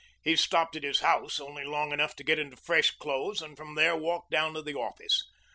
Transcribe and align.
He 0.23 0.35
stopped 0.35 0.75
at 0.75 0.81
his 0.81 1.01
house 1.01 1.39
only 1.39 1.63
long 1.63 1.91
enough 1.91 2.15
to 2.15 2.23
get 2.23 2.39
into 2.39 2.57
fresh 2.57 2.89
clothes 2.89 3.39
and 3.39 3.55
from 3.55 3.75
there 3.75 3.95
walked 3.95 4.31
down 4.31 4.55
to 4.55 4.61
the 4.63 4.73
office. 4.73 5.23